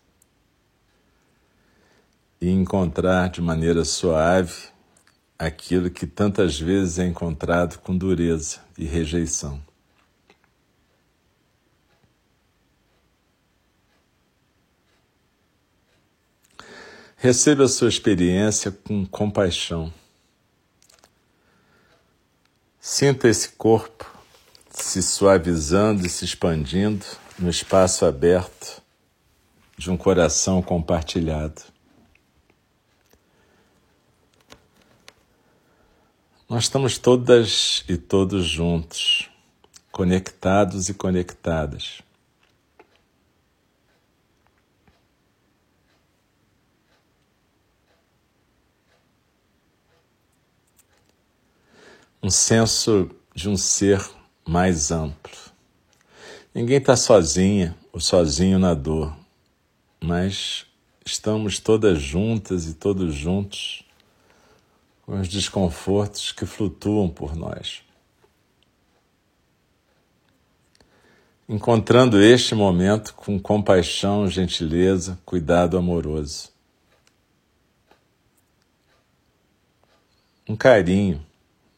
E 2.39 2.49
encontrar 2.49 3.29
de 3.29 3.41
maneira 3.41 3.83
suave 3.83 4.69
aquilo 5.37 5.89
que 5.91 6.07
tantas 6.07 6.57
vezes 6.57 6.99
é 6.99 7.05
encontrado 7.05 7.79
com 7.79 7.97
dureza 7.97 8.61
e 8.77 8.85
rejeição. 8.85 9.61
Receba 17.17 17.65
a 17.65 17.67
sua 17.67 17.89
experiência 17.89 18.71
com 18.71 19.05
compaixão. 19.05 19.93
Sinta 22.79 23.27
esse 23.27 23.49
corpo 23.49 24.16
se 24.97 25.03
suavizando 25.03 26.07
e 26.07 26.09
se 26.09 26.25
expandindo 26.25 27.05
no 27.37 27.49
espaço 27.49 28.03
aberto 28.03 28.81
de 29.77 29.91
um 29.91 29.97
coração 29.97 30.59
compartilhado. 30.59 31.61
Nós 36.49 36.63
estamos 36.63 36.97
todas 36.97 37.83
e 37.87 37.95
todos 37.95 38.47
juntos, 38.47 39.29
conectados 39.91 40.89
e 40.89 40.95
conectadas. 40.95 42.01
Um 52.23 52.31
senso 52.31 53.11
de 53.35 53.47
um 53.47 53.55
ser 53.55 54.16
mais 54.47 54.91
amplo. 54.91 55.35
Ninguém 56.55 56.77
está 56.77 56.95
sozinha 56.95 57.75
ou 57.91 57.99
sozinho 57.99 58.57
na 58.57 58.73
dor, 58.73 59.15
mas 59.99 60.65
estamos 61.05 61.59
todas 61.59 62.01
juntas 62.01 62.65
e 62.67 62.73
todos 62.73 63.13
juntos 63.13 63.83
com 65.05 65.19
os 65.19 65.27
desconfortos 65.27 66.31
que 66.31 66.45
flutuam 66.45 67.09
por 67.09 67.35
nós. 67.35 67.81
Encontrando 71.49 72.21
este 72.21 72.55
momento 72.55 73.13
com 73.13 73.39
compaixão, 73.39 74.27
gentileza, 74.27 75.17
cuidado 75.25 75.77
amoroso. 75.77 76.49
Um 80.47 80.55
carinho 80.55 81.25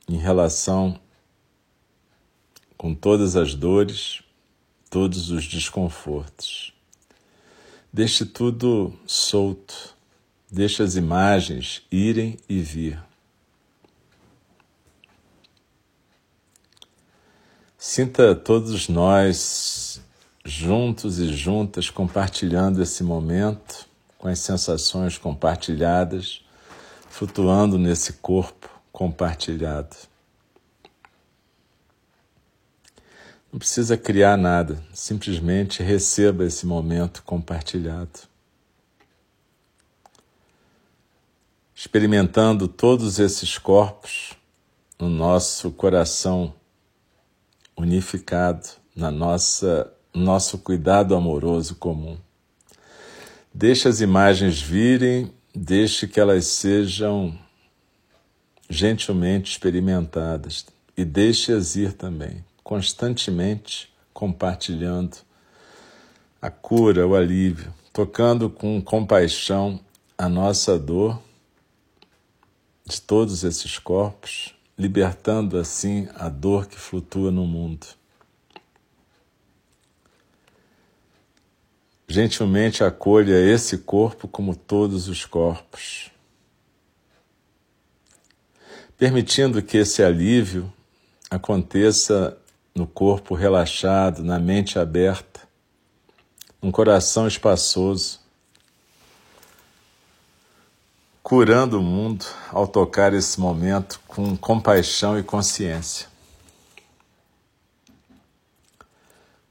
em 0.08 0.17
relação 0.17 0.99
com 2.80 2.96
todas 2.96 3.36
as 3.36 3.54
dores, 3.54 4.24
todos 4.89 5.32
os 5.32 5.46
desconfortos. 5.46 6.74
Deixe 7.92 8.26
tudo 8.26 8.98
solto, 9.06 9.94
deixe 10.50 10.82
as 10.82 10.96
imagens 10.96 11.82
irem 11.92 12.38
e 12.48 12.62
vir. 12.62 12.98
Sinta 17.78 18.34
todos 18.34 18.88
nós 18.88 20.02
juntos 20.46 21.20
e 21.20 21.34
juntas 21.34 21.89
compartilhando 21.89 22.82
esse 22.82 23.04
momento 23.04 23.89
com 24.18 24.30
as 24.30 24.39
sensações 24.39 25.18
compartilhadas, 25.18 26.46
flutuando 27.10 27.78
nesse 27.78 28.13
corpo 28.13 28.70
compartilhado. 28.89 30.09
Não 33.51 33.57
precisa 33.57 33.97
criar 33.97 34.38
nada, 34.38 34.83
simplesmente 34.93 35.81
receba 35.81 36.45
esse 36.45 36.67
momento 36.67 37.23
compartilhado. 37.23 38.19
Experimentando 41.73 42.67
todos 42.67 43.17
esses 43.17 43.57
corpos 43.57 44.33
no 44.99 45.09
nosso 45.09 45.71
coração 45.71 46.53
unificado, 47.75 48.67
na 48.95 49.09
nossa 49.09 49.91
nosso 50.13 50.57
cuidado 50.57 51.15
amoroso 51.15 51.75
comum. 51.75 52.17
Deixe 53.53 53.88
as 53.88 54.01
imagens 54.01 54.59
virem, 54.62 55.31
deixe 55.55 56.07
que 56.07 56.19
elas 56.19 56.45
sejam 56.45 57.38
gentilmente 58.69 59.51
experimentadas 59.51 60.65
e 60.97 61.05
deixe-as 61.05 61.75
ir 61.75 61.93
também 61.93 62.43
constantemente 62.69 63.91
compartilhando 64.13 65.17
a 66.39 66.51
cura, 66.51 67.08
o 67.08 67.15
alívio, 67.15 67.73
tocando 67.91 68.47
com 68.47 68.79
compaixão 68.79 69.79
a 70.15 70.29
nossa 70.29 70.77
dor 70.77 71.19
de 72.86 73.01
todos 73.01 73.43
esses 73.43 73.79
corpos, 73.79 74.53
libertando 74.77 75.58
assim 75.58 76.08
a 76.13 76.29
dor 76.29 76.67
que 76.67 76.77
flutua 76.79 77.32
no 77.32 77.43
mundo. 77.43 77.88
Gentilmente 82.08 82.84
acolha 82.84 83.34
esse 83.51 83.79
corpo 83.79 84.27
como 84.27 84.55
todos 84.55 85.08
os 85.08 85.25
corpos, 85.25 86.12
permitindo 88.95 89.60
que 89.63 89.77
esse 89.77 90.03
alívio 90.03 90.71
aconteça 91.32 92.38
no 92.80 92.88
corpo 92.88 93.36
relaxado, 93.36 94.24
na 94.24 94.39
mente 94.39 94.80
aberta, 94.80 95.42
um 96.63 96.72
coração 96.72 97.28
espaçoso. 97.28 98.22
curando 101.22 101.80
o 101.80 101.84
mundo 101.84 102.26
ao 102.48 102.68
tocar 102.68 103.13
esse 103.13 103.39
momento 103.39 104.00
com 104.08 104.36
compaixão 104.36 105.20
e 105.20 105.22
consciência. 105.22 106.08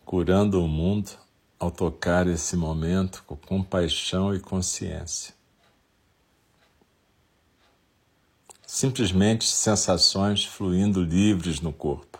Curando 0.04 0.60
o 0.60 0.66
mundo 0.66 1.12
ao 1.56 1.70
tocar 1.70 2.26
esse 2.26 2.56
momento 2.56 3.22
com 3.24 3.36
compaixão 3.36 4.34
e 4.34 4.40
consciência. 4.40 5.32
Simplesmente 8.66 9.46
sensações 9.46 10.44
fluindo 10.44 11.00
livres 11.00 11.60
no 11.60 11.72
corpo. 11.72 12.17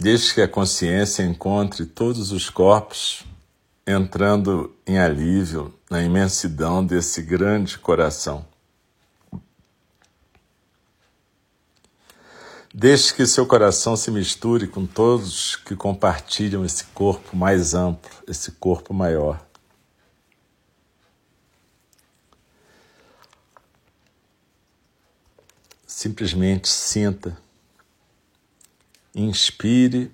Desde 0.00 0.32
que 0.32 0.40
a 0.40 0.46
consciência 0.46 1.24
encontre 1.24 1.84
todos 1.84 2.30
os 2.30 2.48
corpos 2.48 3.24
entrando 3.84 4.72
em 4.86 4.96
alívio 4.96 5.74
na 5.90 6.00
imensidão 6.00 6.86
desse 6.86 7.20
grande 7.20 7.76
coração. 7.76 8.46
Deixe 12.72 13.12
que 13.12 13.26
seu 13.26 13.44
coração 13.44 13.96
se 13.96 14.08
misture 14.12 14.68
com 14.68 14.86
todos 14.86 15.56
que 15.56 15.74
compartilham 15.74 16.64
esse 16.64 16.84
corpo 16.84 17.36
mais 17.36 17.74
amplo, 17.74 18.08
esse 18.28 18.52
corpo 18.52 18.94
maior. 18.94 19.44
Simplesmente 25.84 26.68
sinta 26.68 27.36
inspire 29.18 30.12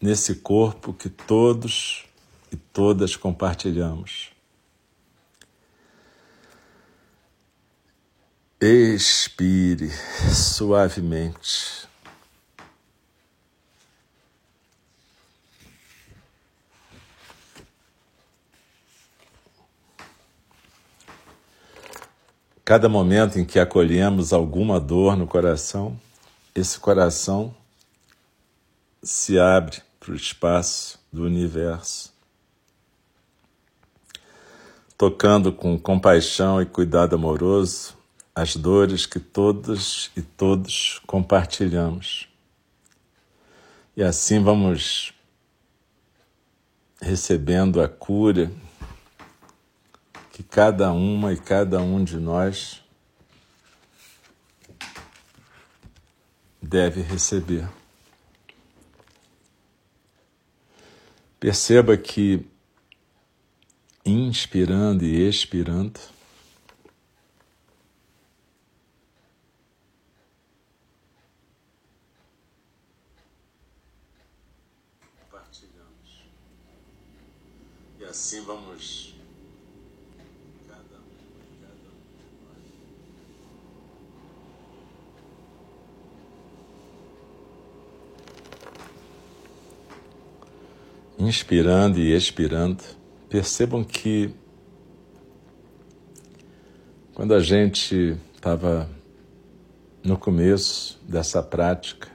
nesse 0.00 0.34
corpo 0.36 0.92
que 0.92 1.08
todos 1.08 2.04
e 2.50 2.56
todas 2.56 3.14
compartilhamos. 3.14 4.32
Expire 8.60 9.90
suavemente. 10.32 11.86
Cada 22.64 22.88
momento 22.88 23.38
em 23.38 23.44
que 23.44 23.60
acolhemos 23.60 24.32
alguma 24.32 24.80
dor 24.80 25.16
no 25.16 25.26
coração, 25.26 26.00
esse 26.54 26.80
coração 26.80 27.54
se 29.04 29.38
abre 29.38 29.82
para 30.00 30.12
o 30.12 30.16
espaço 30.16 30.98
do 31.12 31.24
universo, 31.24 32.12
tocando 34.96 35.52
com 35.52 35.78
compaixão 35.78 36.60
e 36.60 36.66
cuidado 36.66 37.14
amoroso 37.14 37.96
as 38.34 38.56
dores 38.56 39.06
que 39.06 39.20
todas 39.20 40.10
e 40.16 40.22
todos 40.22 41.00
compartilhamos. 41.06 42.28
E 43.96 44.02
assim 44.02 44.42
vamos 44.42 45.12
recebendo 47.00 47.80
a 47.80 47.88
cura 47.88 48.50
que 50.32 50.42
cada 50.42 50.90
uma 50.92 51.32
e 51.32 51.36
cada 51.36 51.80
um 51.80 52.02
de 52.02 52.16
nós 52.16 52.82
deve 56.60 57.02
receber. 57.02 57.68
Perceba 61.44 61.94
que 61.98 62.46
inspirando 64.02 65.04
e 65.04 65.28
expirando, 65.28 66.00
compartilhamos. 75.20 76.24
E 78.00 78.04
assim 78.04 78.40
vamos 78.40 79.03
inspirando 91.34 91.98
e 91.98 92.14
expirando, 92.14 92.84
percebam 93.28 93.82
que 93.82 94.32
quando 97.12 97.34
a 97.34 97.40
gente 97.40 98.16
estava 98.34 98.88
no 100.02 100.16
começo 100.16 101.00
dessa 101.08 101.42
prática, 101.42 102.08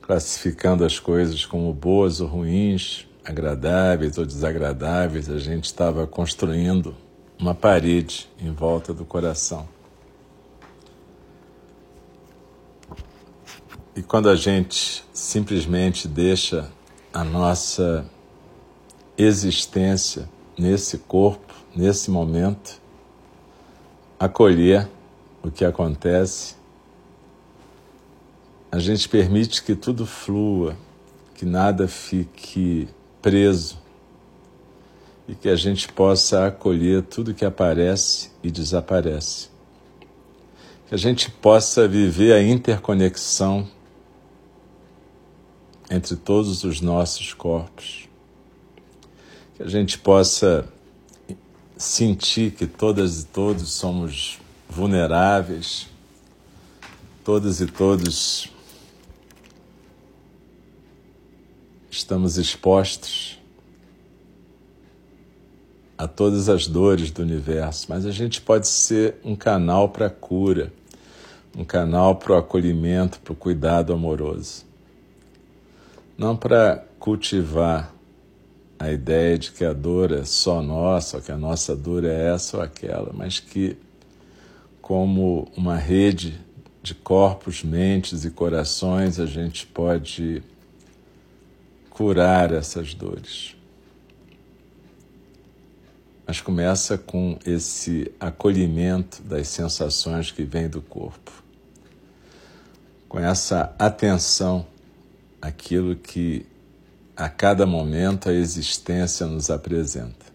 classificando 0.00 0.84
as 0.84 0.98
coisas 0.98 1.46
como 1.46 1.72
boas 1.72 2.20
ou 2.20 2.26
ruins, 2.26 3.06
agradáveis 3.24 4.18
ou 4.18 4.26
desagradáveis, 4.26 5.30
a 5.30 5.38
gente 5.38 5.66
estava 5.66 6.04
construindo 6.04 6.96
uma 7.38 7.54
parede 7.54 8.28
em 8.40 8.52
volta 8.52 8.92
do 8.92 9.04
coração. 9.04 9.68
E 13.94 14.02
quando 14.02 14.28
a 14.28 14.34
gente 14.34 15.04
simplesmente 15.12 16.08
deixa 16.08 16.68
a 17.12 17.22
nossa 17.22 18.06
existência 19.18 20.28
nesse 20.58 20.98
corpo, 20.98 21.52
nesse 21.76 22.10
momento, 22.10 22.80
acolher 24.18 24.88
o 25.42 25.50
que 25.50 25.64
acontece, 25.64 26.56
a 28.70 28.78
gente 28.78 29.08
permite 29.08 29.62
que 29.62 29.74
tudo 29.74 30.06
flua, 30.06 30.74
que 31.34 31.44
nada 31.44 31.86
fique 31.86 32.88
preso 33.20 33.78
e 35.28 35.34
que 35.34 35.48
a 35.48 35.56
gente 35.56 35.88
possa 35.92 36.46
acolher 36.46 37.02
tudo 37.02 37.34
que 37.34 37.44
aparece 37.44 38.30
e 38.42 38.50
desaparece. 38.50 39.50
Que 40.88 40.94
a 40.94 40.98
gente 40.98 41.30
possa 41.30 41.86
viver 41.86 42.32
a 42.32 42.42
interconexão 42.42 43.68
entre 45.92 46.16
todos 46.16 46.64
os 46.64 46.80
nossos 46.80 47.34
corpos. 47.34 48.08
Que 49.54 49.62
a 49.62 49.68
gente 49.68 49.98
possa 49.98 50.66
sentir 51.76 52.52
que 52.52 52.66
todas 52.66 53.22
e 53.22 53.26
todos 53.26 53.70
somos 53.72 54.38
vulneráveis, 54.70 55.86
todas 57.22 57.60
e 57.60 57.66
todos 57.66 58.50
estamos 61.90 62.38
expostos 62.38 63.38
a 65.98 66.08
todas 66.08 66.48
as 66.48 66.66
dores 66.66 67.10
do 67.10 67.20
universo, 67.20 67.86
mas 67.90 68.06
a 68.06 68.10
gente 68.10 68.40
pode 68.40 68.66
ser 68.66 69.16
um 69.22 69.36
canal 69.36 69.90
para 69.90 70.06
a 70.06 70.10
cura, 70.10 70.72
um 71.54 71.64
canal 71.64 72.16
para 72.16 72.32
o 72.32 72.36
acolhimento, 72.36 73.20
para 73.20 73.34
o 73.34 73.36
cuidado 73.36 73.92
amoroso 73.92 74.71
não 76.16 76.36
para 76.36 76.84
cultivar 76.98 77.92
a 78.78 78.90
ideia 78.90 79.38
de 79.38 79.52
que 79.52 79.64
a 79.64 79.72
dor 79.72 80.10
é 80.10 80.24
só 80.24 80.60
nossa, 80.60 81.20
que 81.20 81.30
a 81.30 81.36
nossa 81.36 81.76
dor 81.76 82.04
é 82.04 82.34
essa 82.34 82.56
ou 82.56 82.62
aquela, 82.62 83.12
mas 83.12 83.38
que, 83.38 83.76
como 84.80 85.48
uma 85.56 85.76
rede 85.76 86.40
de 86.82 86.94
corpos, 86.94 87.62
mentes 87.62 88.24
e 88.24 88.30
corações, 88.30 89.20
a 89.20 89.26
gente 89.26 89.66
pode 89.68 90.42
curar 91.88 92.52
essas 92.52 92.92
dores. 92.92 93.54
Mas 96.26 96.40
começa 96.40 96.98
com 96.98 97.38
esse 97.46 98.10
acolhimento 98.18 99.22
das 99.22 99.46
sensações 99.46 100.32
que 100.32 100.42
vêm 100.42 100.68
do 100.68 100.82
corpo, 100.82 101.30
com 103.08 103.20
essa 103.20 103.72
atenção 103.78 104.66
aquilo 105.42 105.96
que 105.96 106.46
a 107.16 107.28
cada 107.28 107.66
momento 107.66 108.28
a 108.28 108.32
existência 108.32 109.26
nos 109.26 109.50
apresenta. 109.50 110.32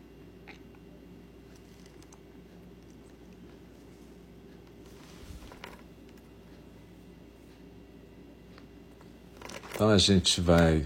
Então 9.73 9.89
a 9.89 9.97
gente 9.97 10.41
vai, 10.41 10.85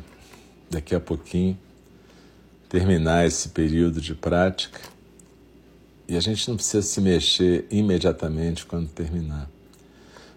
daqui 0.69 0.93
a 0.93 0.99
pouquinho, 0.99 1.57
terminar 2.69 3.25
esse 3.25 3.49
período 3.49 3.99
de 3.99 4.13
prática 4.13 4.81
e 6.07 6.15
a 6.15 6.19
gente 6.19 6.47
não 6.49 6.57
precisa 6.57 6.81
se 6.81 6.99
mexer 6.99 7.65
imediatamente 7.71 8.65
quando 8.65 8.89
terminar. 8.89 9.49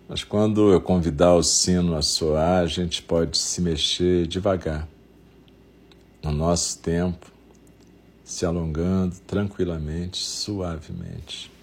Mas 0.09 0.23
quando 0.23 0.71
eu 0.71 0.81
convidar 0.81 1.35
o 1.35 1.43
sino 1.43 1.97
a 1.97 2.03
soar, 2.03 2.62
a 2.62 2.67
gente 2.67 3.03
pode 3.03 3.38
se 3.38 3.61
mexer 3.61 4.27
devagar, 4.27 4.87
no 6.23 6.31
nosso 6.31 6.79
tempo, 6.79 7.33
se 8.23 8.45
alongando 8.45 9.17
tranquilamente, 9.27 10.19
suavemente. 10.19 11.54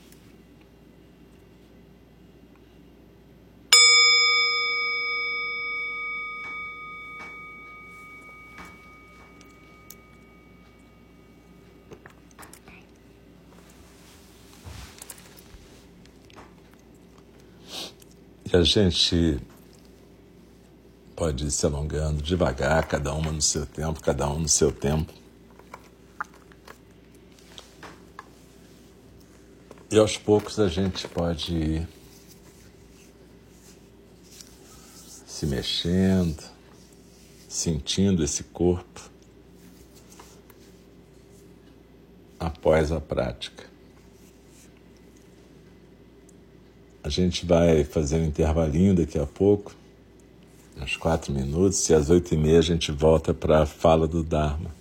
E 18.54 18.58
a 18.58 18.64
gente 18.64 19.40
pode 21.16 21.46
ir 21.46 21.52
se 21.52 21.66
alongando 21.66 22.22
devagar, 22.22 22.86
cada 22.86 23.14
uma 23.14 23.32
no 23.32 23.42
seu 23.42 23.66
tempo, 23.66 24.02
cada 24.02 24.28
um 24.30 24.40
no 24.40 24.50
seu 24.50 24.74
tempo. 24.74 25.14
E 29.90 29.98
aos 29.98 30.18
poucos 30.18 30.60
a 30.60 30.68
gente 30.68 31.08
pode 31.08 31.56
ir 31.56 31.88
se 35.26 35.46
mexendo, 35.46 36.44
sentindo 37.48 38.22
esse 38.22 38.44
corpo 38.44 39.10
após 42.38 42.92
a 42.92 43.00
prática. 43.00 43.72
A 47.01 47.01
gente 47.12 47.46
vai 47.46 47.84
fazer 47.84 48.18
um 48.18 48.26
intervalinho 48.26 48.96
daqui 48.96 49.20
a 49.20 49.26
pouco, 49.26 49.74
uns 50.82 50.98
quatro 50.98 51.32
minutos, 51.32 51.88
e 51.90 51.94
às 51.94 52.10
oito 52.10 52.34
e 52.34 52.38
meia 52.38 52.60
a 52.60 52.64
gente 52.64 52.92
volta 52.92 53.34
para 53.34 53.62
a 53.62 53.66
fala 53.66 54.08
do 54.08 54.24
Dharma. 54.24 54.72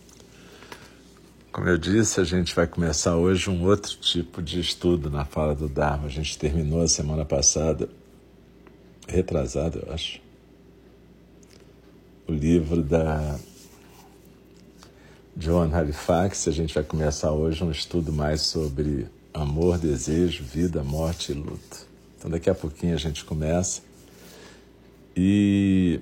Como 1.53 1.69
eu 1.69 1.77
disse, 1.77 2.21
a 2.21 2.25
gente 2.25 2.55
vai 2.55 2.67
começar 2.67 3.17
hoje 3.17 3.51
um 3.51 3.67
outro 3.67 3.97
tipo 3.97 4.41
de 4.41 4.61
estudo 4.61 5.11
na 5.11 5.25
fala 5.25 5.55
do 5.55 5.69
Dharma. 5.69 6.07
A 6.07 6.09
gente 6.09 6.39
terminou 6.39 6.81
a 6.81 6.89
semana 6.89 7.25
passada, 7.25 7.89
retrasada, 9.09 9.83
eu 9.85 9.93
acho, 9.93 10.21
o 12.29 12.33
livro 12.33 12.85
da 12.85 13.37
Joan 15.37 15.75
Halifax. 15.75 16.47
A 16.47 16.53
gente 16.53 16.73
vai 16.73 16.85
começar 16.85 17.33
hoje 17.33 17.65
um 17.65 17.73
estudo 17.73 18.13
mais 18.13 18.43
sobre 18.43 19.09
amor, 19.35 19.77
desejo, 19.77 20.45
vida, 20.45 20.85
morte 20.85 21.33
e 21.33 21.35
luto. 21.35 21.90
Então 22.21 22.31
daqui 22.31 22.51
a 22.51 22.55
pouquinho 22.55 22.93
a 22.93 22.99
gente 22.99 23.25
começa. 23.25 23.81
E 25.17 25.99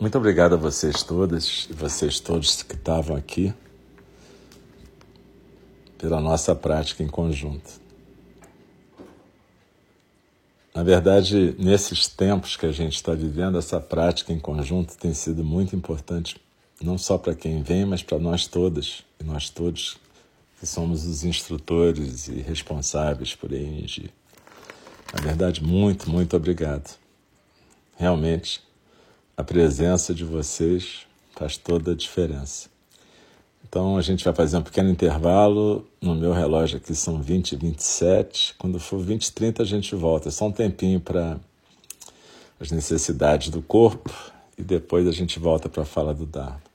muito 0.00 0.16
obrigado 0.16 0.54
a 0.54 0.56
vocês 0.56 1.02
todas 1.02 1.68
e 1.68 1.74
vocês 1.74 2.18
todos 2.18 2.62
que 2.62 2.74
estavam 2.74 3.14
aqui 3.14 3.52
pela 5.98 6.22
nossa 6.22 6.54
prática 6.54 7.02
em 7.02 7.06
conjunto. 7.06 7.70
Na 10.74 10.82
verdade, 10.82 11.54
nesses 11.58 12.08
tempos 12.08 12.56
que 12.56 12.64
a 12.64 12.72
gente 12.72 12.94
está 12.94 13.12
vivendo, 13.12 13.58
essa 13.58 13.78
prática 13.78 14.32
em 14.32 14.40
conjunto 14.40 14.96
tem 14.96 15.12
sido 15.12 15.44
muito 15.44 15.76
importante, 15.76 16.40
não 16.82 16.96
só 16.96 17.18
para 17.18 17.34
quem 17.34 17.62
vem, 17.62 17.84
mas 17.84 18.02
para 18.02 18.18
nós 18.18 18.46
todas 18.46 19.04
e 19.20 19.24
nós 19.24 19.50
todos 19.50 19.98
que 20.58 20.66
somos 20.66 21.04
os 21.04 21.24
instrutores 21.24 22.28
e 22.28 22.40
responsáveis 22.40 23.34
por 23.34 23.52
ENG. 23.52 24.10
Na 25.14 25.22
verdade, 25.22 25.62
muito, 25.62 26.10
muito 26.10 26.36
obrigado. 26.36 26.98
Realmente, 27.96 28.62
a 29.36 29.44
presença 29.44 30.14
de 30.14 30.24
vocês 30.24 31.06
faz 31.32 31.56
toda 31.56 31.92
a 31.92 31.94
diferença. 31.94 32.68
Então, 33.68 33.96
a 33.96 34.02
gente 34.02 34.24
vai 34.24 34.32
fazer 34.32 34.56
um 34.56 34.62
pequeno 34.62 34.88
intervalo. 34.88 35.86
No 36.00 36.14
meu 36.14 36.32
relógio 36.32 36.78
aqui 36.78 36.94
são 36.94 37.20
20 37.20 37.52
e 37.52 37.56
27. 37.56 38.54
Quando 38.58 38.78
for 38.78 38.98
20 38.98 39.26
e 39.26 39.32
30, 39.32 39.62
a 39.62 39.66
gente 39.66 39.94
volta. 39.94 40.28
É 40.28 40.32
só 40.32 40.46
um 40.46 40.52
tempinho 40.52 41.00
para 41.00 41.38
as 42.60 42.70
necessidades 42.70 43.50
do 43.50 43.60
corpo 43.60 44.10
e 44.56 44.62
depois 44.62 45.06
a 45.06 45.12
gente 45.12 45.38
volta 45.38 45.68
para 45.68 45.82
a 45.82 45.86
fala 45.86 46.14
do 46.14 46.24
Dharma. 46.24 46.65